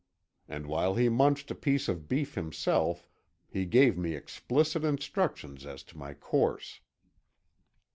And 0.49 0.65
while 0.65 0.95
he 0.95 1.09
munched 1.09 1.51
a 1.51 1.53
piece 1.53 1.87
of 1.87 2.07
beef 2.09 2.33
himself, 2.33 3.07
he 3.47 3.65
gave 3.67 3.99
me 3.99 4.15
explicit 4.15 4.81
directions 4.81 5.63
as 5.63 5.83
to 5.83 5.95
my 5.95 6.15
course. 6.15 6.79